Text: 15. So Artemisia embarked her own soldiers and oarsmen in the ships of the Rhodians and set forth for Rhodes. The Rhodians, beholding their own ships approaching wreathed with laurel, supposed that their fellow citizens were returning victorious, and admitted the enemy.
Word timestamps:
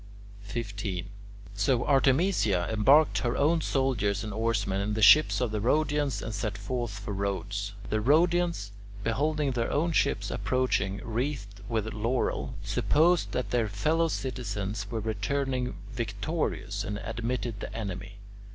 15. 0.41 1.09
So 1.53 1.85
Artemisia 1.85 2.67
embarked 2.73 3.19
her 3.19 3.37
own 3.37 3.61
soldiers 3.61 4.23
and 4.23 4.33
oarsmen 4.33 4.81
in 4.81 4.95
the 4.95 5.01
ships 5.03 5.39
of 5.39 5.51
the 5.51 5.61
Rhodians 5.61 6.23
and 6.23 6.33
set 6.33 6.57
forth 6.57 6.97
for 6.97 7.13
Rhodes. 7.13 7.73
The 7.91 8.01
Rhodians, 8.01 8.71
beholding 9.03 9.51
their 9.51 9.69
own 9.71 9.91
ships 9.91 10.31
approaching 10.31 11.01
wreathed 11.03 11.61
with 11.69 11.93
laurel, 11.93 12.55
supposed 12.63 13.31
that 13.33 13.51
their 13.51 13.69
fellow 13.69 14.07
citizens 14.07 14.89
were 14.89 15.01
returning 15.01 15.75
victorious, 15.93 16.83
and 16.83 16.97
admitted 17.03 17.59
the 17.59 17.71
enemy. 17.77 18.13